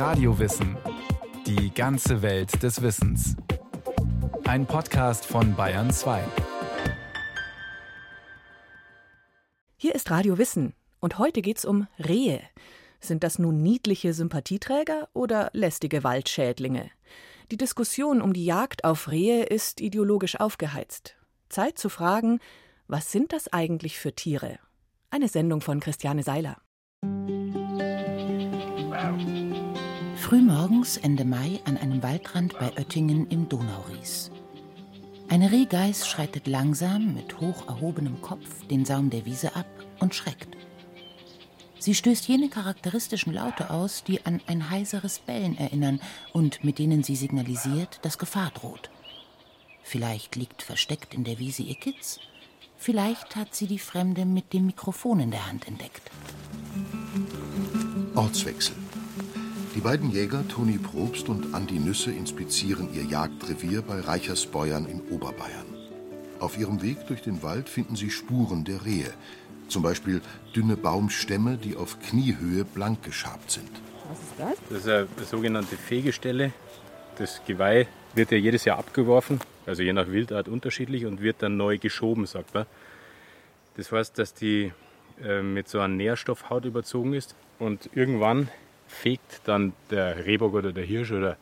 [0.00, 0.78] Radiowissen.
[1.46, 3.36] Die ganze Welt des Wissens.
[4.44, 6.24] Ein Podcast von Bayern 2.
[9.76, 12.40] Hier ist Radio Wissen und heute geht's um Rehe.
[12.98, 16.90] Sind das nun niedliche Sympathieträger oder lästige Waldschädlinge?
[17.50, 21.16] Die Diskussion um die Jagd auf Rehe ist ideologisch aufgeheizt.
[21.50, 22.40] Zeit zu fragen,
[22.88, 24.60] was sind das eigentlich für Tiere?
[25.10, 26.56] Eine Sendung von Christiane Seiler.
[30.30, 34.30] Frühmorgens Ende Mai an einem Waldrand bei Oettingen im Donauries.
[35.28, 39.66] Eine Rehgeiß schreitet langsam mit hoch erhobenem Kopf den Saum der Wiese ab
[39.98, 40.56] und schreckt.
[41.80, 46.00] Sie stößt jene charakteristischen Laute aus, die an ein heiseres Bellen erinnern
[46.32, 48.88] und mit denen sie signalisiert, dass Gefahr droht.
[49.82, 52.20] Vielleicht liegt versteckt in der Wiese ihr Kitz,
[52.76, 56.08] vielleicht hat sie die Fremde mit dem Mikrofon in der Hand entdeckt.
[58.14, 58.79] Ortswechsel.
[59.74, 65.66] Die beiden Jäger Toni Probst und Andi Nüsse inspizieren ihr Jagdrevier bei Reichersbeuern in Oberbayern.
[66.40, 69.12] Auf ihrem Weg durch den Wald finden sie Spuren der Rehe,
[69.68, 70.22] zum Beispiel
[70.56, 73.70] dünne Baumstämme, die auf Kniehöhe blank geschabt sind.
[74.08, 74.58] Was ist das?
[74.68, 76.52] Das ist eine sogenannte Fegestelle.
[77.16, 81.56] Das Geweih wird ja jedes Jahr abgeworfen, also je nach Wildart unterschiedlich und wird dann
[81.56, 82.66] neu geschoben, sagt man.
[83.76, 84.72] Das heißt, dass die
[85.22, 88.48] äh, mit so einer Nährstoffhaut überzogen ist und irgendwann
[88.90, 91.36] fegt dann der Rehbock oder der Hirsch oder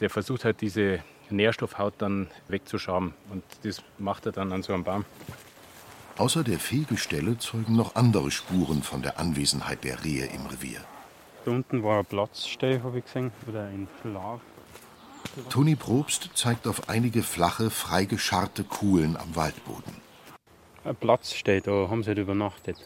[0.00, 4.84] der versucht halt diese Nährstoffhaut dann wegzuschaben und das macht er dann an so einem
[4.84, 5.04] Baum.
[6.16, 10.80] Außer der Fegestelle zeugen noch andere Spuren von der Anwesenheit der Rehe im Revier.
[11.44, 14.40] Da unten war ein Platzstell, habe ich gesehen, oder ein Schlaf.
[15.48, 19.94] Toni Probst zeigt auf einige flache, freigescharrte Kuhlen am Waldboden.
[20.84, 22.76] Ein Platzstell, da haben sie halt übernachtet.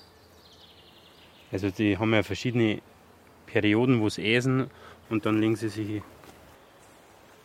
[1.51, 2.83] Also die haben ja verschiedene
[3.55, 4.69] Perioden, wo sie essen
[5.11, 6.03] und dann legen sie sich hier.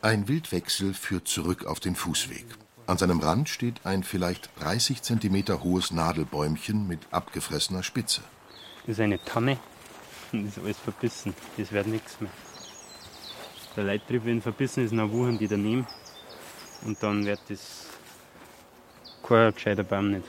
[0.01, 2.45] Ein Wildwechsel führt zurück auf den Fußweg.
[2.87, 8.21] An seinem Rand steht ein vielleicht 30 cm hohes Nadelbäumchen mit abgefressener Spitze.
[8.87, 9.57] Das ist eine Tanne.
[10.31, 11.33] Das ist alles verbissen.
[11.57, 12.29] Das wird nichts mehr.
[13.75, 15.87] Der Leittrieb, wenn verbissen ist, dann wuchern die daneben.
[16.85, 17.87] Und dann wird das
[19.27, 20.27] kein gescheiter Baum nicht.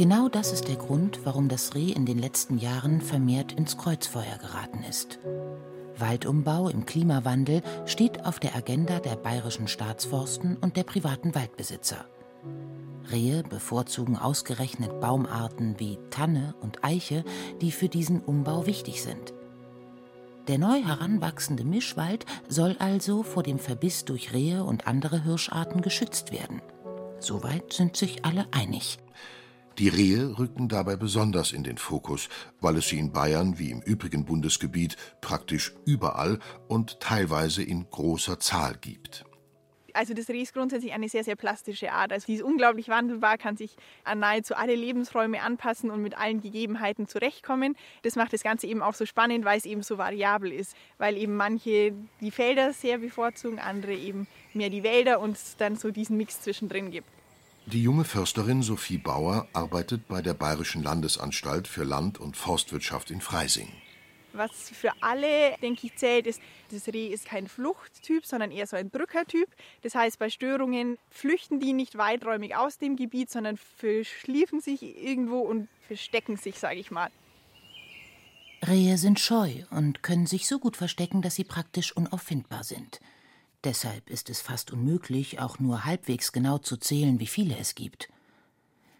[0.00, 4.38] Genau das ist der Grund, warum das Reh in den letzten Jahren vermehrt ins Kreuzfeuer
[4.40, 5.18] geraten ist.
[5.98, 12.06] Waldumbau im Klimawandel steht auf der Agenda der bayerischen Staatsforsten und der privaten Waldbesitzer.
[13.12, 17.22] Rehe bevorzugen ausgerechnet Baumarten wie Tanne und Eiche,
[17.60, 19.34] die für diesen Umbau wichtig sind.
[20.48, 26.32] Der neu heranwachsende Mischwald soll also vor dem Verbiss durch Rehe und andere Hirscharten geschützt
[26.32, 26.62] werden.
[27.18, 28.98] Soweit sind sich alle einig.
[29.80, 32.28] Die Rehe rücken dabei besonders in den Fokus,
[32.60, 38.38] weil es sie in Bayern wie im übrigen Bundesgebiet praktisch überall und teilweise in großer
[38.38, 39.24] Zahl gibt.
[39.94, 42.12] Also das Reh ist grundsätzlich eine sehr, sehr plastische Art.
[42.12, 43.74] Also die ist unglaublich wandelbar, kann sich
[44.04, 47.74] an nahezu alle Lebensräume anpassen und mit allen Gegebenheiten zurechtkommen.
[48.02, 50.76] Das macht das Ganze eben auch so spannend, weil es eben so variabel ist.
[50.98, 55.76] Weil eben manche die Felder sehr bevorzugen, andere eben mehr die Wälder und es dann
[55.76, 57.08] so diesen Mix zwischendrin gibt.
[57.72, 63.20] Die junge Försterin Sophie Bauer arbeitet bei der Bayerischen Landesanstalt für Land- und Forstwirtschaft in
[63.20, 63.68] Freising.
[64.32, 66.40] Was für alle, denke ich, zählt, ist,
[66.72, 69.48] das Reh ist kein Fluchttyp, sondern eher so ein Drückertyp.
[69.82, 75.38] Das heißt, bei Störungen flüchten die nicht weiträumig aus dem Gebiet, sondern verschliefen sich irgendwo
[75.38, 77.10] und verstecken sich, sage ich mal.
[78.66, 83.00] Rehe sind scheu und können sich so gut verstecken, dass sie praktisch unauffindbar sind.
[83.64, 88.08] Deshalb ist es fast unmöglich, auch nur halbwegs genau zu zählen, wie viele es gibt.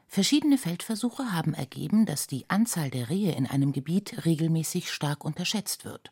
[0.06, 5.84] Verschiedene Feldversuche haben ergeben, dass die Anzahl der Rehe in einem Gebiet regelmäßig stark unterschätzt
[5.84, 6.10] wird.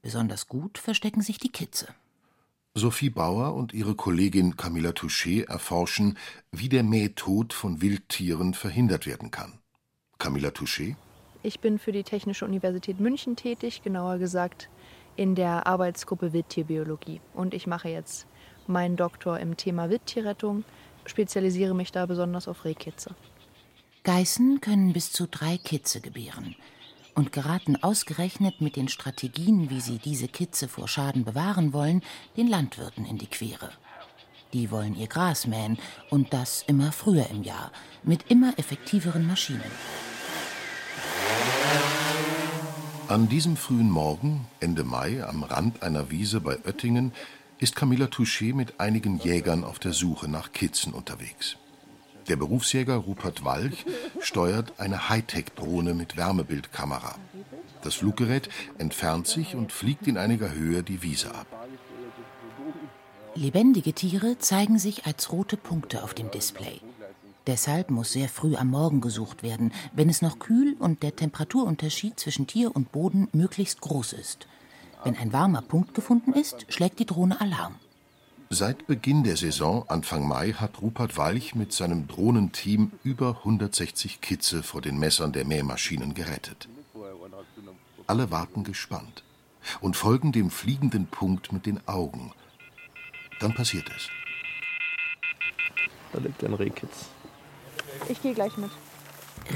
[0.00, 1.88] Besonders gut verstecken sich die Kitze.
[2.74, 6.16] Sophie Bauer und ihre Kollegin Camilla Touché erforschen,
[6.50, 9.58] wie der Mähtod von Wildtieren verhindert werden kann.
[10.18, 10.96] Camilla Touché?
[11.42, 14.70] Ich bin für die Technische Universität München tätig, genauer gesagt
[15.16, 17.20] in der Arbeitsgruppe Wildtierbiologie.
[17.34, 18.26] Und ich mache jetzt
[18.66, 20.64] meinen Doktor im Thema Wildtierrettung,
[21.06, 23.14] spezialisiere mich da besonders auf Rehkitze.
[24.04, 26.56] Geißen können bis zu drei Kitze gebären
[27.14, 32.02] und geraten ausgerechnet mit den Strategien, wie sie diese Kitze vor Schaden bewahren wollen,
[32.36, 33.70] den Landwirten in die Quere.
[34.52, 35.78] Die wollen ihr Gras mähen
[36.10, 37.72] und das immer früher im Jahr,
[38.02, 39.62] mit immer effektiveren Maschinen.
[43.12, 47.12] An diesem frühen Morgen, Ende Mai, am Rand einer Wiese bei Oettingen,
[47.58, 51.58] ist Camilla Touché mit einigen Jägern auf der Suche nach Kitzen unterwegs.
[52.28, 53.84] Der Berufsjäger Rupert Walch
[54.20, 57.16] steuert eine Hightech-Drohne mit Wärmebildkamera.
[57.82, 58.48] Das Fluggerät
[58.78, 61.68] entfernt sich und fliegt in einiger Höhe die Wiese ab.
[63.34, 66.80] Lebendige Tiere zeigen sich als rote Punkte auf dem Display.
[67.46, 72.18] Deshalb muss sehr früh am Morgen gesucht werden, wenn es noch kühl und der Temperaturunterschied
[72.18, 74.46] zwischen Tier und Boden möglichst groß ist.
[75.02, 77.74] Wenn ein warmer Punkt gefunden ist, schlägt die Drohne Alarm.
[78.50, 84.62] Seit Beginn der Saison, Anfang Mai, hat Rupert Walch mit seinem Drohnenteam über 160 Kitze
[84.62, 86.68] vor den Messern der Mähmaschinen gerettet.
[88.06, 89.24] Alle warten gespannt
[89.80, 92.32] und folgen dem fliegenden Punkt mit den Augen.
[93.40, 94.08] Dann passiert es.
[96.12, 97.06] Da liegt ein Rehkitz.
[98.08, 98.70] Ich gehe gleich mit.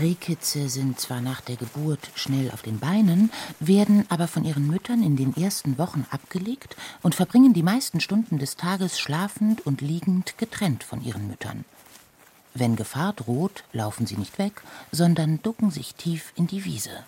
[0.00, 3.30] Rehkitze sind zwar nach der Geburt schnell auf den Beinen,
[3.60, 8.38] werden aber von ihren Müttern in den ersten Wochen abgelegt und verbringen die meisten Stunden
[8.38, 11.64] des Tages schlafend und liegend getrennt von ihren Müttern.
[12.54, 17.04] Wenn Gefahr droht, laufen sie nicht weg, sondern ducken sich tief in die Wiese.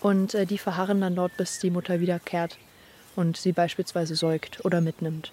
[0.00, 2.58] Und äh, die verharren dann dort, bis die Mutter wiederkehrt
[3.16, 5.32] und sie beispielsweise säugt oder mitnimmt.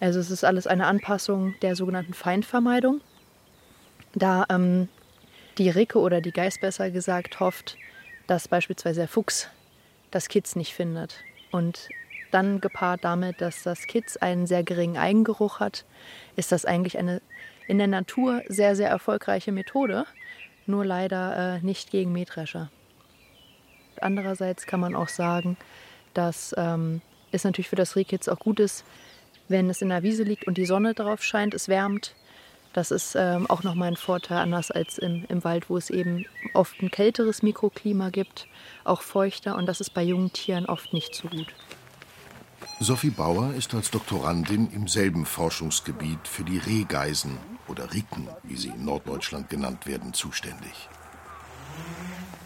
[0.00, 3.00] Also es ist alles eine Anpassung der sogenannten Feindvermeidung.
[4.14, 4.88] Da ähm,
[5.58, 7.76] die Ricke oder die Geiß besser gesagt hofft,
[8.26, 9.48] dass beispielsweise der Fuchs
[10.10, 11.16] das Kitz nicht findet.
[11.50, 11.88] Und
[12.30, 15.84] dann gepaart damit, dass das Kitz einen sehr geringen Eigengeruch hat,
[16.36, 17.20] ist das eigentlich eine
[17.68, 20.04] in der Natur sehr, sehr erfolgreiche Methode,
[20.66, 22.70] nur leider äh, nicht gegen Mähdrescher.
[24.00, 25.56] Andererseits kann man auch sagen,
[26.12, 28.84] dass ähm, es natürlich für das Rehkitz auch gut ist,
[29.48, 32.14] wenn es in der Wiese liegt und die Sonne drauf scheint, es wärmt,
[32.72, 36.26] das ist ähm, auch nochmal ein Vorteil, anders als im, im Wald, wo es eben
[36.54, 38.46] oft ein kälteres Mikroklima gibt,
[38.84, 41.46] auch feuchter und das ist bei jungen Tieren oft nicht so gut.
[42.80, 47.38] Sophie Bauer ist als Doktorandin im selben Forschungsgebiet für die Rehgeisen
[47.68, 50.88] oder Ricken, wie sie in Norddeutschland genannt werden, zuständig.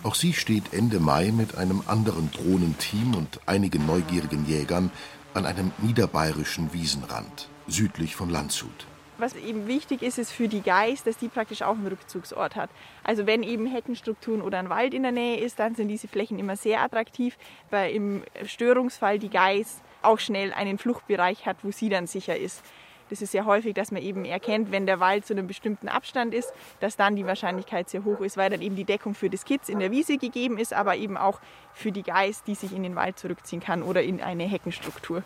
[0.03, 4.91] Auch sie steht Ende Mai mit einem anderen Drohnenteam und einigen neugierigen Jägern
[5.35, 8.87] an einem niederbayerischen Wiesenrand, südlich von Landshut.
[9.19, 12.69] Was eben wichtig ist, ist für die Geiß, dass die praktisch auch einen Rückzugsort hat.
[13.03, 16.39] Also wenn eben Heckenstrukturen oder ein Wald in der Nähe ist, dann sind diese Flächen
[16.39, 17.39] immer sehr attraktiv,
[17.71, 22.63] weil im Störungsfall die Geiß auch schnell einen Fluchtbereich hat, wo sie dann sicher ist.
[23.09, 26.35] Das ist ja häufig, dass man eben erkennt, wenn der Wald zu einem bestimmten Abstand
[26.35, 29.45] ist, dass dann die Wahrscheinlichkeit sehr hoch ist, weil dann eben die Deckung für das
[29.45, 31.41] Kitz in der Wiese gegeben ist, aber eben auch
[31.73, 35.23] für die Geiß, die sich in den Wald zurückziehen kann oder in eine Heckenstruktur.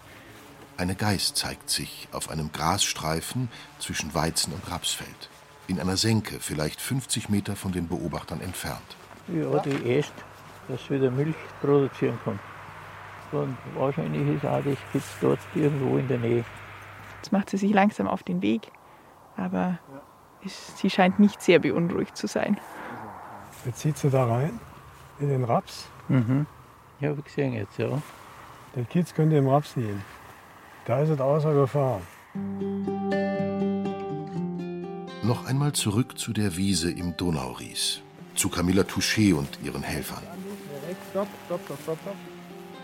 [0.81, 3.50] Eine Geiß zeigt sich auf einem Grasstreifen
[3.81, 5.29] zwischen Weizen- und Rapsfeld.
[5.69, 8.97] In einer Senke, vielleicht 50 Meter von den Beobachtern entfernt.
[9.29, 10.15] Ja, die esst,
[10.69, 12.38] dass sie wieder Milch produzieren kann.
[13.31, 16.44] Und wahrscheinlich ist auch das Kitz dort irgendwo in der Nähe.
[17.17, 18.73] Jetzt macht sie sich langsam auf den Weg,
[19.37, 19.79] aber
[20.47, 22.59] es, sie scheint nicht sehr beunruhigt zu sein.
[23.67, 24.59] Jetzt zieht sie da rein,
[25.19, 25.91] in den Raps.
[26.09, 26.47] Mhm.
[27.00, 28.00] Ja, habe ich gesehen jetzt, ja.
[28.75, 30.03] Der Kitz könnte im Raps liegen.
[30.87, 32.00] Da ist es außer Gefahr.
[35.23, 38.00] Noch einmal zurück zu der Wiese im Donauries,
[38.35, 40.23] zu Camilla Touché und ihren Helfern.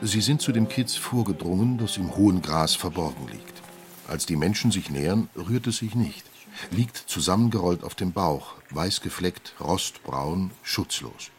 [0.03, 3.63] Sie sind zu dem Kitz vorgedrungen, das im hohen Gras verborgen liegt.
[4.07, 6.25] Als die Menschen sich nähern, rührt es sich nicht.
[6.71, 11.31] Liegt zusammengerollt auf dem Bauch, weiß gefleckt, rostbraun, schutzlos.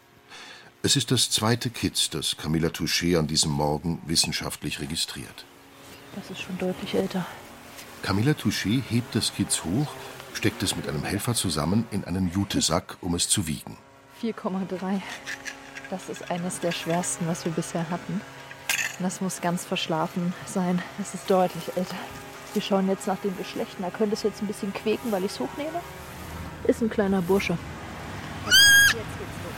[0.83, 5.45] Es ist das zweite Kitz, das Camilla Touché an diesem Morgen wissenschaftlich registriert.
[6.15, 7.25] Das ist schon deutlich älter.
[8.01, 9.87] Camilla Touché hebt das Kitz hoch,
[10.33, 13.77] steckt es mit einem Helfer zusammen in einen Jutesack, um es zu wiegen.
[14.21, 15.01] 4,3.
[15.89, 18.21] Das ist eines der schwersten, was wir bisher hatten.
[18.97, 20.81] Und das muss ganz verschlafen sein.
[20.99, 21.95] Es ist deutlich älter.
[22.53, 23.83] Wir schauen jetzt nach den Geschlechten.
[23.83, 25.81] Da könnte es jetzt ein bisschen quäken, weil ich es hochnehme.
[26.63, 27.57] Ist ein kleiner Bursche.
[28.45, 29.53] Jetzt geht's los.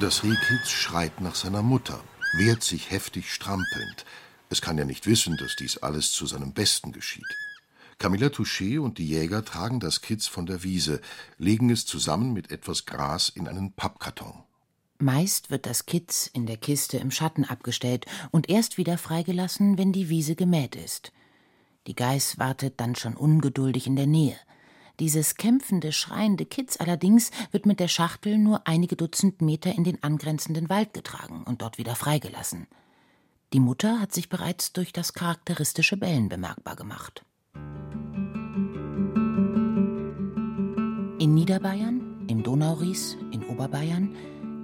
[0.00, 2.00] Das Rehkitz schreit nach seiner Mutter,
[2.34, 4.04] wehrt sich heftig strampelnd.
[4.50, 7.36] Es kann ja nicht wissen, dass dies alles zu seinem Besten geschieht.
[7.98, 11.00] Camilla Touché und die Jäger tragen das Kitz von der Wiese,
[11.36, 14.44] legen es zusammen mit etwas Gras in einen Pappkarton.
[15.00, 19.92] Meist wird das Kitz in der Kiste im Schatten abgestellt und erst wieder freigelassen, wenn
[19.92, 21.12] die Wiese gemäht ist.
[21.86, 24.36] Die Geiß wartet dann schon ungeduldig in der Nähe.
[25.00, 30.02] Dieses kämpfende, schreiende Kitz allerdings wird mit der Schachtel nur einige Dutzend Meter in den
[30.02, 32.66] angrenzenden Wald getragen und dort wieder freigelassen.
[33.54, 37.24] Die Mutter hat sich bereits durch das charakteristische Bellen bemerkbar gemacht.
[41.18, 44.14] In Niederbayern, im Donauries, in Oberbayern,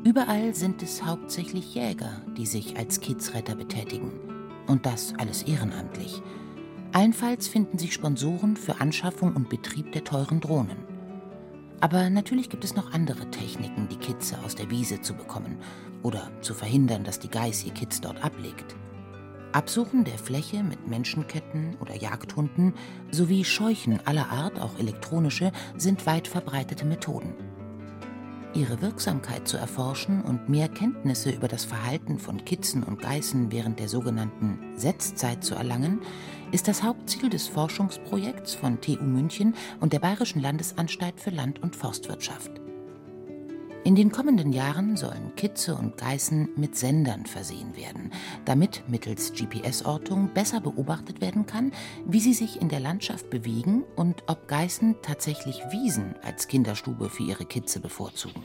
[0.05, 4.13] überall sind es hauptsächlich Jäger, die sich als Kidsretter betätigen.
[4.67, 6.21] Und das alles ehrenamtlich.
[6.93, 10.94] Allenfalls finden sich Sponsoren für Anschaffung und Betrieb der teuren Drohnen.
[11.81, 15.59] Aber natürlich gibt es noch andere Techniken, die Kitze aus der Wiese zu bekommen
[16.03, 18.77] oder zu verhindern, dass die Geiß ihr Kitz dort ablegt.
[19.53, 22.75] Absuchen der Fläche mit Menschenketten oder Jagdhunden
[23.13, 27.35] sowie Scheuchen aller Art, auch elektronische, sind weit verbreitete Methoden.
[28.55, 33.81] Ihre Wirksamkeit zu erforschen und mehr Kenntnisse über das Verhalten von Kitzen und Geißen während
[33.81, 36.01] der sogenannten Setzzeit zu erlangen,
[36.53, 41.75] ist das Hauptziel des Forschungsprojekts von TU München und der Bayerischen Landesanstalt für Land- und
[41.75, 42.64] Forstwirtschaft.
[43.85, 48.13] In den kommenden Jahren sollen Kitze und Geißen mit Sendern versehen werden,
[48.47, 51.71] damit mittels GPS-Ortung besser beobachtet werden kann,
[52.07, 57.25] wie sie sich in der Landschaft bewegen und ob Geißen tatsächlich Wiesen als Kinderstube für
[57.25, 58.43] ihre Kitze bevorzugen.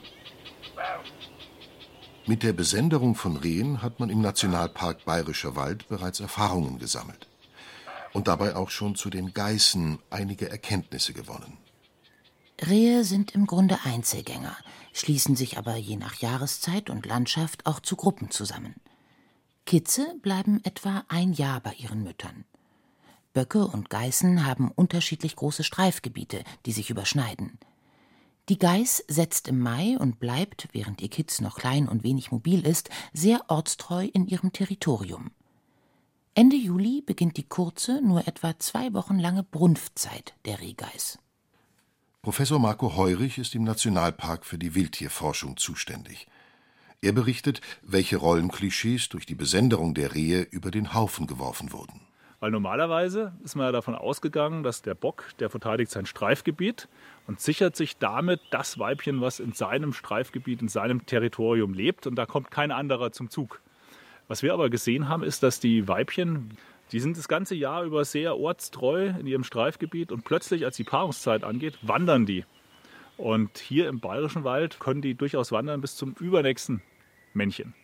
[2.26, 7.28] Mit der Besenderung von Rehen hat man im Nationalpark Bayerischer Wald bereits Erfahrungen gesammelt
[8.12, 11.56] und dabei auch schon zu den Geißen einige Erkenntnisse gewonnen.
[12.66, 14.56] Rehe sind im Grunde Einzelgänger,
[14.92, 18.74] schließen sich aber je nach Jahreszeit und Landschaft auch zu Gruppen zusammen.
[19.64, 22.44] Kitze bleiben etwa ein Jahr bei ihren Müttern.
[23.32, 27.58] Böcke und Geißen haben unterschiedlich große Streifgebiete, die sich überschneiden.
[28.48, 32.66] Die Geiß setzt im Mai und bleibt, während ihr Kitz noch klein und wenig mobil
[32.66, 35.30] ist, sehr ortstreu in ihrem Territorium.
[36.34, 41.18] Ende Juli beginnt die kurze, nur etwa zwei Wochen lange Brunftzeit der Rehgeiß.
[42.22, 46.26] Professor Marco Heurich ist im Nationalpark für die Wildtierforschung zuständig.
[47.00, 52.02] Er berichtet, welche Rollenklischees durch die Besenderung der Rehe über den Haufen geworfen wurden.
[52.38, 56.88] Weil normalerweise ist man ja davon ausgegangen, dass der Bock, der verteidigt sein Streifgebiet
[57.26, 62.06] und sichert sich damit das Weibchen, was in seinem Streifgebiet, in seinem Territorium lebt.
[62.06, 63.62] Und da kommt kein anderer zum Zug.
[64.28, 66.50] Was wir aber gesehen haben, ist, dass die Weibchen,
[66.92, 70.84] die sind das ganze Jahr über sehr ortstreu in ihrem Streifgebiet und plötzlich, als die
[70.84, 72.44] Paarungszeit angeht, wandern die.
[73.16, 76.82] Und hier im Bayerischen Wald können die durchaus wandern bis zum übernächsten
[77.34, 77.74] Männchen.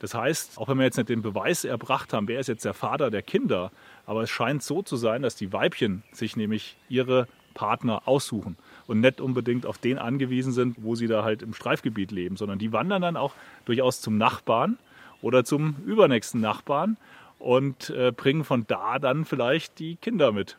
[0.00, 2.74] Das heißt, auch wenn wir jetzt nicht den Beweis erbracht haben, wer ist jetzt der
[2.74, 3.70] Vater der Kinder,
[4.04, 8.56] aber es scheint so zu sein, dass die Weibchen sich nämlich ihre Partner aussuchen
[8.88, 12.58] und nicht unbedingt auf den angewiesen sind, wo sie da halt im Streifgebiet leben, sondern
[12.58, 14.78] die wandern dann auch durchaus zum Nachbarn
[15.20, 16.96] oder zum übernächsten Nachbarn
[17.42, 20.58] und äh, bringen von da dann vielleicht die Kinder mit.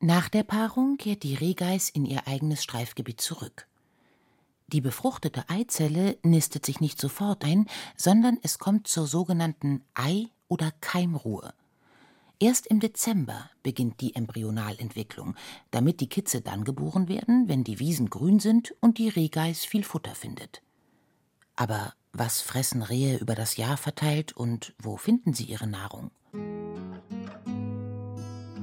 [0.00, 3.66] Nach der Paarung kehrt die Rehgeiß in ihr eigenes Streifgebiet zurück.
[4.66, 10.72] Die befruchtete Eizelle nistet sich nicht sofort ein, sondern es kommt zur sogenannten Ei- oder
[10.80, 11.54] Keimruhe.
[12.40, 15.36] Erst im Dezember beginnt die Embryonalentwicklung,
[15.70, 19.84] damit die Kitze dann geboren werden, wenn die Wiesen grün sind und die Rehgeiß viel
[19.84, 20.60] Futter findet.
[21.56, 26.10] Aber was fressen Rehe über das Jahr verteilt und wo finden sie ihre Nahrung?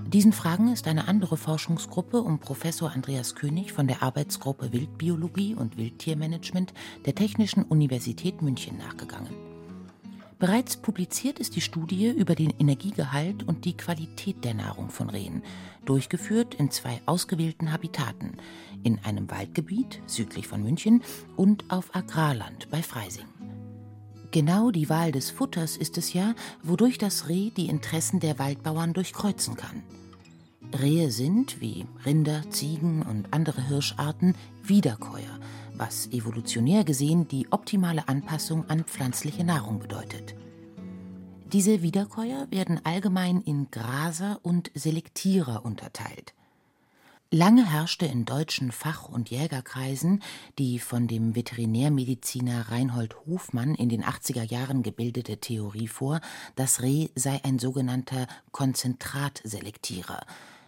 [0.08, 5.78] Diesen Fragen ist eine andere Forschungsgruppe um Professor Andreas König von der Arbeitsgruppe Wildbiologie und
[5.78, 6.74] Wildtiermanagement
[7.06, 9.34] der Technischen Universität München nachgegangen.
[10.38, 15.44] Bereits publiziert ist die Studie über den Energiegehalt und die Qualität der Nahrung von Rehen,
[15.86, 18.38] durchgeführt in zwei ausgewählten Habitaten,
[18.82, 21.04] in einem Waldgebiet südlich von München
[21.38, 23.28] und auf Agrarland bei Freising.
[24.32, 26.34] Genau die Wahl des Futters ist es ja,
[26.64, 29.84] wodurch das Reh die Interessen der Waldbauern durchkreuzen kann.
[30.80, 35.40] Rehe sind, wie Rinder, Ziegen und andere Hirscharten, Wiederkäuer–
[35.82, 40.36] was evolutionär gesehen die optimale Anpassung an pflanzliche Nahrung bedeutet.
[41.52, 46.36] Diese Wiederkäuer werden allgemein in Graser und Selektierer unterteilt.
[47.34, 50.22] Lange herrschte in deutschen Fach- und Jägerkreisen
[50.60, 56.20] die von dem Veterinärmediziner Reinhold Hofmann in den 80er Jahren gebildete Theorie vor,
[56.58, 60.26] das Reh sei ein sogenannter Konzentratselektierer.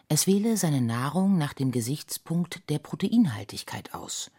[0.08, 4.32] Es wähle seine Nahrung nach dem Gesichtspunkt der Proteinhaltigkeit aus.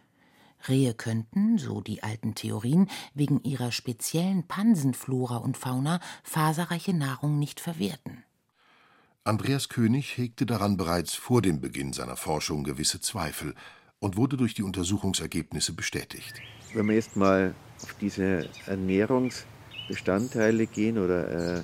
[0.67, 7.59] Rehe könnten, so die alten Theorien, wegen ihrer speziellen Pansenflora und Fauna faserreiche Nahrung nicht
[7.59, 8.23] verwerten.
[9.27, 13.55] Andreas König hegte daran bereits vor dem Beginn seiner Forschung gewisse Zweifel
[13.97, 16.39] und wurde durch die Untersuchungsergebnisse bestätigt.
[16.75, 21.63] Wenn wir jetzt mal auf diese Ernährungsbestandteile gehen oder äh,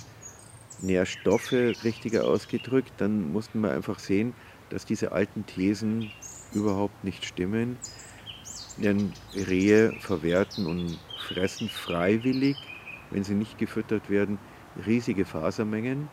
[0.82, 4.34] Nährstoffe richtiger ausgedrückt, dann mussten wir einfach sehen,
[4.72, 6.10] dass diese alten Thesen
[6.54, 7.78] überhaupt nicht stimmen.
[8.78, 12.58] Denn Rehe verwerten und fressen freiwillig,
[13.12, 14.40] wenn sie nicht gefüttert werden,
[14.88, 16.10] riesige Fasermengen.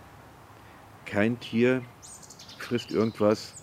[1.09, 1.81] Kein Tier
[2.59, 3.55] frisst irgendwas,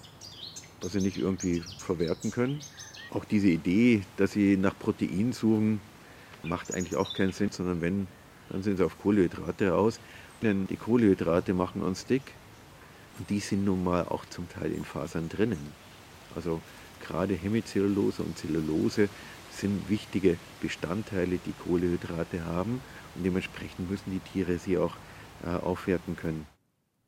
[0.81, 2.59] was sie nicht irgendwie verwerten können.
[3.11, 5.79] Auch diese Idee, dass sie nach Protein suchen,
[6.41, 8.07] macht eigentlich auch keinen Sinn, sondern wenn,
[8.49, 9.99] dann sind sie auf Kohlenhydrate aus.
[10.41, 12.23] Denn die Kohlenhydrate machen uns dick
[13.19, 15.71] und die sind nun mal auch zum Teil in Fasern drinnen.
[16.35, 16.59] Also
[16.99, 19.07] gerade Hemicellulose und Zellulose
[19.51, 22.81] sind wichtige Bestandteile, die Kohlehydrate haben
[23.13, 24.95] und dementsprechend müssen die Tiere sie auch
[25.45, 26.54] äh, aufwerten können.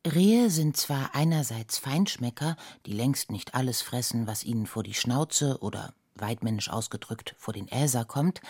[0.06, 5.58] Rehe sind zwar einerseits Feinschmecker, die längst nicht alles fressen, was ihnen vor die Schnauze
[5.60, 8.40] oder weitmännisch ausgedrückt vor den Äser kommt,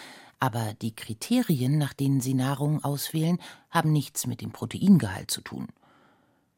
[0.40, 3.38] aber die Kriterien, nach denen sie Nahrung auswählen,
[3.70, 5.68] haben nichts mit dem Proteingehalt zu tun.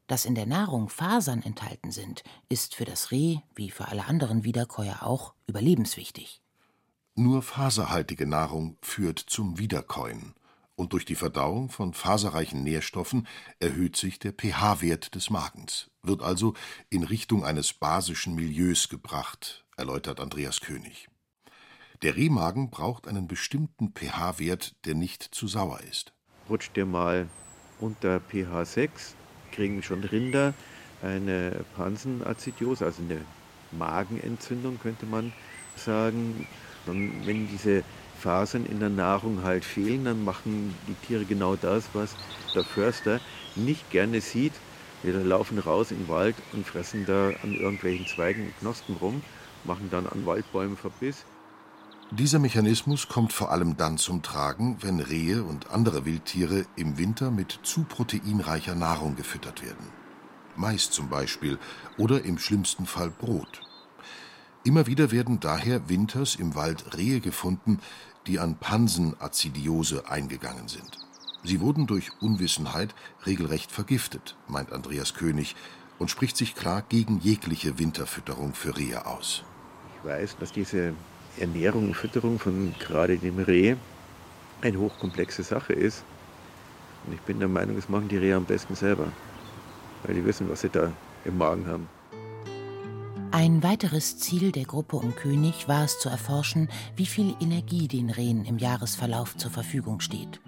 [0.07, 4.43] Dass in der Nahrung Fasern enthalten sind, ist für das Reh, wie für alle anderen
[4.43, 6.41] Wiederkäuer auch, überlebenswichtig.
[7.15, 10.33] Nur faserhaltige Nahrung führt zum Wiederkäuen
[10.81, 13.27] und durch die Verdauung von faserreichen Nährstoffen
[13.59, 16.55] erhöht sich der pH-Wert des Magens, wird also
[16.89, 21.07] in Richtung eines basischen Milieus gebracht, erläutert Andreas König.
[22.01, 26.13] Der Rehmagen braucht einen bestimmten pH-Wert, der nicht zu sauer ist.
[26.49, 27.29] Rutscht der mal
[27.79, 29.15] unter pH 6,
[29.51, 30.55] kriegen schon Rinder
[31.03, 33.21] eine Pansenazidiose, also eine
[33.71, 35.31] Magenentzündung, könnte man
[35.75, 36.47] sagen.
[36.87, 37.83] Und wenn diese
[38.21, 42.15] Fasern in der Nahrung halt fehlen, dann machen die Tiere genau das, was
[42.53, 43.19] der Förster
[43.55, 44.53] nicht gerne sieht.
[45.03, 49.23] Die laufen raus in den Wald und fressen da an irgendwelchen Zweigen und Knospen rum,
[49.63, 51.25] machen dann an Waldbäumen Verbiss.
[52.11, 57.31] Dieser Mechanismus kommt vor allem dann zum Tragen, wenn Rehe und andere Wildtiere im Winter
[57.31, 59.87] mit zu proteinreicher Nahrung gefüttert werden.
[60.55, 61.57] Mais zum Beispiel
[61.97, 63.61] oder im schlimmsten Fall Brot.
[64.63, 67.79] Immer wieder werden daher winters im Wald Rehe gefunden,
[68.27, 70.97] die an Pansenazidiose eingegangen sind.
[71.43, 72.93] Sie wurden durch Unwissenheit
[73.25, 75.55] regelrecht vergiftet, meint Andreas König
[75.97, 79.43] und spricht sich klar gegen jegliche Winterfütterung für Rehe aus.
[79.97, 80.93] Ich weiß, dass diese
[81.39, 83.75] Ernährung und Fütterung von gerade dem Reh
[84.61, 86.03] eine hochkomplexe Sache ist.
[87.05, 89.07] Und ich bin der Meinung, das machen die Rehe am besten selber,
[90.03, 90.91] weil die wissen, was sie da
[91.25, 91.89] im Magen haben.
[93.33, 98.09] Ein weiteres Ziel der Gruppe um König war es zu erforschen, wie viel Energie den
[98.09, 100.41] Rehen im Jahresverlauf zur Verfügung steht.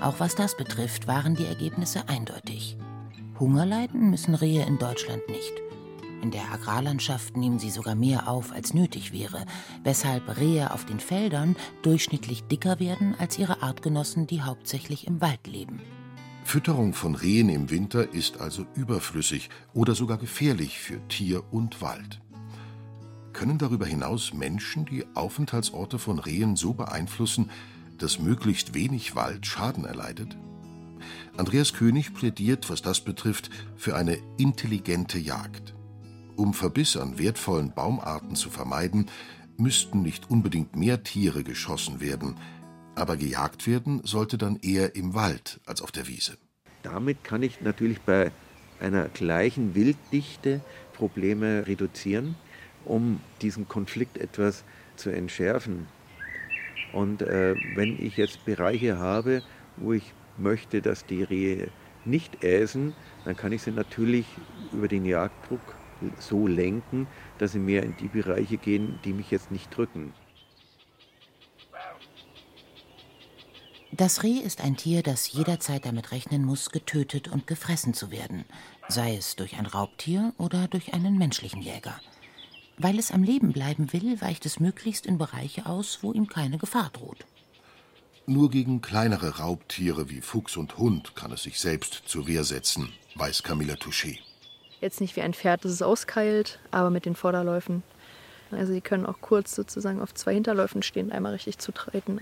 [0.00, 2.78] Auch was das betrifft, waren die Ergebnisse eindeutig.
[3.38, 5.52] Hunger leiden müssen Rehe in Deutschland nicht.
[6.22, 9.44] In der Agrarlandschaft nehmen sie sogar mehr auf, als nötig wäre,
[9.84, 15.46] weshalb Rehe auf den Feldern durchschnittlich dicker werden als ihre Artgenossen, die hauptsächlich im Wald
[15.46, 15.82] leben.
[16.44, 22.20] Fütterung von Rehen im Winter ist also überflüssig oder sogar gefährlich für Tier und Wald.
[23.32, 27.50] Können darüber hinaus Menschen die Aufenthaltsorte von Rehen so beeinflussen,
[27.98, 30.36] dass möglichst wenig Wald Schaden erleidet?
[31.36, 35.74] Andreas König plädiert, was das betrifft, für eine intelligente Jagd.
[36.36, 39.06] Um Verbiss an wertvollen Baumarten zu vermeiden,
[39.56, 42.36] müssten nicht unbedingt mehr Tiere geschossen werden,
[42.98, 46.36] aber gejagt werden sollte dann eher im Wald als auf der Wiese.
[46.82, 48.30] Damit kann ich natürlich bei
[48.80, 50.60] einer gleichen Wilddichte
[50.92, 52.36] Probleme reduzieren,
[52.84, 54.64] um diesen Konflikt etwas
[54.96, 55.86] zu entschärfen.
[56.92, 59.42] Und äh, wenn ich jetzt Bereiche habe,
[59.76, 61.68] wo ich möchte, dass die Rehe
[62.04, 64.26] nicht äsen, dann kann ich sie natürlich
[64.72, 65.60] über den Jagddruck
[66.18, 67.06] so lenken,
[67.38, 70.12] dass sie mehr in die Bereiche gehen, die mich jetzt nicht drücken.
[73.98, 78.44] Das Reh ist ein Tier, das jederzeit damit rechnen muss, getötet und gefressen zu werden,
[78.86, 82.00] sei es durch ein Raubtier oder durch einen menschlichen Jäger.
[82.76, 86.58] Weil es am Leben bleiben will, weicht es möglichst in Bereiche aus, wo ihm keine
[86.58, 87.26] Gefahr droht.
[88.24, 92.92] Nur gegen kleinere Raubtiere wie Fuchs und Hund kann es sich selbst zur Wehr setzen,
[93.16, 94.20] weiß Camilla Touché.
[94.80, 97.82] Jetzt nicht wie ein Pferd, das es auskeilt, aber mit den Vorderläufen.
[98.52, 102.20] Also sie können auch kurz sozusagen auf zwei Hinterläufen stehen, einmal richtig zu treten.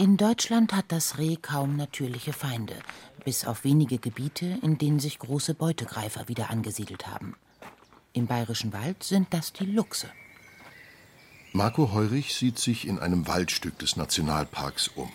[0.00, 2.76] In Deutschland hat das Reh kaum natürliche Feinde,
[3.24, 7.34] bis auf wenige Gebiete, in denen sich große Beutegreifer wieder angesiedelt haben.
[8.12, 10.08] Im bayerischen Wald sind das die Luchse.
[11.52, 15.10] Marco Heurich sieht sich in einem Waldstück des Nationalparks um.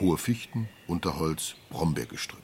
[0.00, 2.42] Hohe Fichten, Unterholz, Brombeergestrüpp.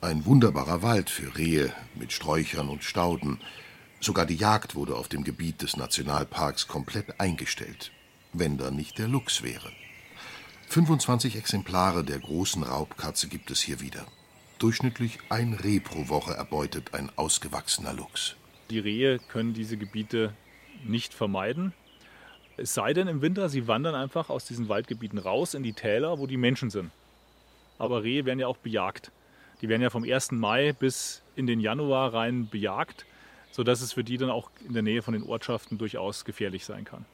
[0.00, 3.38] Ein wunderbarer Wald für Rehe mit Sträuchern und Stauden.
[4.00, 7.92] Sogar die Jagd wurde auf dem Gebiet des Nationalparks komplett eingestellt,
[8.32, 9.70] wenn da nicht der Luchs wäre.
[10.74, 14.04] 25 Exemplare der großen Raubkatze gibt es hier wieder.
[14.58, 18.34] Durchschnittlich ein Reh pro Woche erbeutet ein ausgewachsener Luchs.
[18.70, 20.34] Die Rehe können diese Gebiete
[20.84, 21.72] nicht vermeiden.
[22.56, 26.18] Es sei denn im Winter, sie wandern einfach aus diesen Waldgebieten raus in die Täler,
[26.18, 26.90] wo die Menschen sind.
[27.78, 29.12] Aber Rehe werden ja auch bejagt.
[29.62, 30.32] Die werden ja vom 1.
[30.32, 33.06] Mai bis in den Januar rein bejagt,
[33.52, 36.84] sodass es für die dann auch in der Nähe von den Ortschaften durchaus gefährlich sein
[36.84, 37.04] kann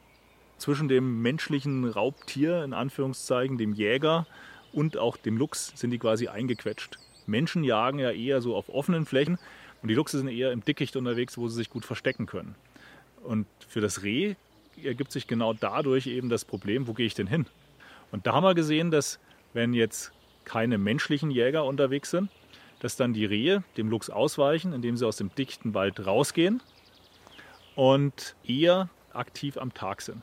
[0.61, 4.27] zwischen dem menschlichen Raubtier, in Anführungszeichen, dem Jäger
[4.73, 6.99] und auch dem Luchs sind die quasi eingequetscht.
[7.27, 9.39] Menschen jagen ja eher so auf offenen Flächen
[9.83, 12.55] und die Luchse sind eher im Dickicht unterwegs, wo sie sich gut verstecken können.
[13.23, 14.35] Und für das Reh
[14.83, 17.47] ergibt sich genau dadurch eben das Problem, wo gehe ich denn hin?
[18.11, 19.19] Und da haben wir gesehen, dass
[19.53, 20.13] wenn jetzt
[20.45, 22.31] keine menschlichen Jäger unterwegs sind,
[22.81, 26.63] dass dann die Rehe dem Luchs ausweichen, indem sie aus dem dichten Wald rausgehen
[27.77, 30.23] und eher aktiv am Tag sind.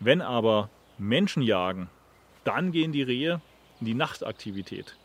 [0.00, 1.88] Wenn aber Menschen jagen,
[2.44, 3.40] dann gehen die Rehe
[3.80, 4.96] in die Nachtaktivität.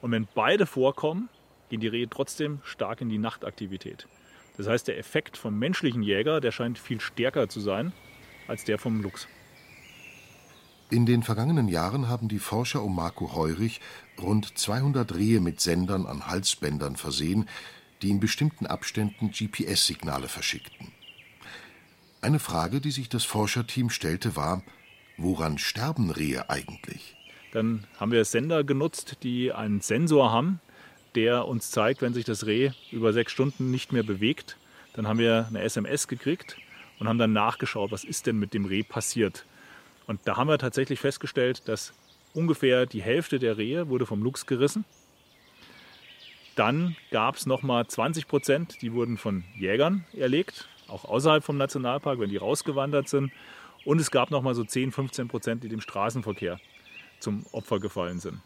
[0.00, 1.28] Und wenn beide vorkommen,
[1.68, 4.06] gehen die Rehe trotzdem stark in die Nachtaktivität.
[4.56, 7.92] Das heißt, der Effekt vom menschlichen Jäger, der scheint viel stärker zu sein
[8.48, 9.28] als der vom Luchs.
[10.90, 13.80] In den vergangenen Jahren haben die Forscher um Marco Heurich
[14.20, 17.48] rund 200 Rehe mit Sendern an Halsbändern versehen,
[18.02, 20.92] die in bestimmten Abständen GPS-Signale verschickten.
[22.24, 24.62] Eine Frage, die sich das Forscherteam stellte, war,
[25.16, 27.16] woran sterben Rehe eigentlich?
[27.50, 30.60] Dann haben wir Sender genutzt, die einen Sensor haben,
[31.16, 34.56] der uns zeigt, wenn sich das Reh über sechs Stunden nicht mehr bewegt.
[34.94, 36.58] Dann haben wir eine SMS gekriegt
[37.00, 39.44] und haben dann nachgeschaut, was ist denn mit dem Reh passiert.
[40.06, 41.92] Und da haben wir tatsächlich festgestellt, dass
[42.34, 44.84] ungefähr die Hälfte der Rehe wurde vom Luchs gerissen.
[46.54, 52.20] Dann gab es nochmal 20 Prozent, die wurden von Jägern erlegt, auch außerhalb vom Nationalpark,
[52.20, 53.32] wenn die rausgewandert sind.
[53.84, 56.60] Und es gab nochmal so 10, 15 Prozent, die dem Straßenverkehr
[57.18, 58.40] zum Opfer gefallen sind.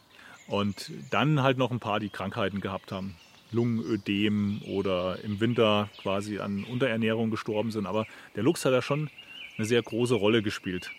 [0.48, 3.16] Und dann halt noch ein paar, die Krankheiten gehabt haben.
[3.52, 7.86] Lungenödem oder im Winter quasi an Unterernährung gestorben sind.
[7.86, 9.10] Aber der Luchs hat da schon
[9.56, 10.90] eine sehr große Rolle gespielt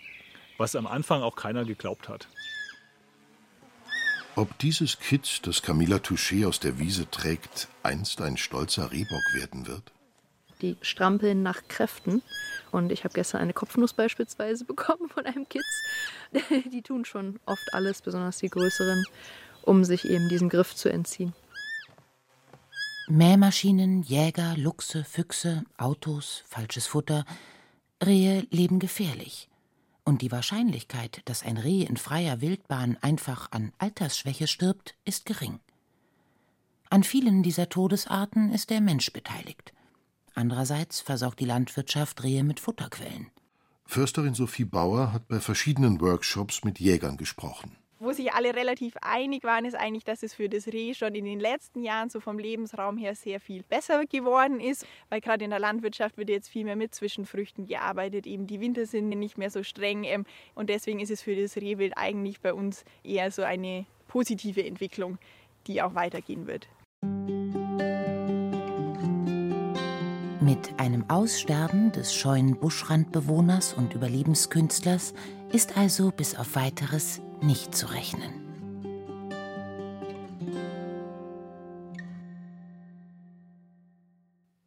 [0.58, 2.28] was am Anfang auch keiner geglaubt hat.
[4.34, 9.66] Ob dieses Kit, das Camilla Touché aus der Wiese trägt, einst ein stolzer Rehbock werden
[9.66, 9.92] wird?
[10.62, 12.22] Die strampeln nach Kräften.
[12.72, 15.64] Und ich habe gestern eine Kopfnuss beispielsweise bekommen von einem Kitz.
[16.72, 19.04] Die tun schon oft alles, besonders die größeren,
[19.62, 21.32] um sich eben diesem Griff zu entziehen.
[23.08, 27.24] Mähmaschinen, Jäger, Luchse, Füchse, Autos, falsches Futter.
[28.04, 29.48] Rehe leben gefährlich.
[30.04, 35.60] Und die Wahrscheinlichkeit, dass ein Reh in freier Wildbahn einfach an Altersschwäche stirbt, ist gering.
[36.90, 39.72] An vielen dieser Todesarten ist der Mensch beteiligt.
[40.38, 43.32] Andererseits versorgt die Landwirtschaft Rehe mit Futterquellen.
[43.84, 49.42] Försterin Sophie Bauer hat bei verschiedenen Workshops mit Jägern gesprochen wo sich alle relativ einig
[49.42, 52.38] waren, ist eigentlich, dass es für das Reh schon in den letzten Jahren so vom
[52.38, 56.64] Lebensraum her sehr viel besser geworden ist, weil gerade in der Landwirtschaft wird jetzt viel
[56.64, 61.00] mehr mit Zwischenfrüchten gearbeitet, eben die Winter sind nicht mehr so streng ähm, und deswegen
[61.00, 65.18] ist es für das Rehwild eigentlich bei uns eher so eine positive Entwicklung,
[65.66, 66.68] die auch weitergehen wird.
[70.48, 75.12] Mit einem Aussterben des scheuen Buschrandbewohners und Überlebenskünstlers
[75.52, 78.32] ist also bis auf weiteres nicht zu rechnen.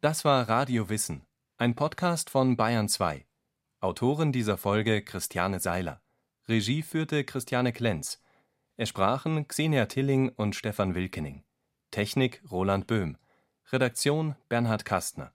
[0.00, 3.26] Das war Radio Wissen, ein Podcast von Bayern 2.
[3.80, 6.00] Autorin dieser Folge Christiane Seiler.
[6.46, 8.22] Regie führte Christiane Klenz.
[8.76, 11.42] Es sprachen Xenia Tilling und Stefan Wilkening.
[11.90, 13.16] Technik Roland Böhm.
[13.72, 15.34] Redaktion Bernhard Kastner.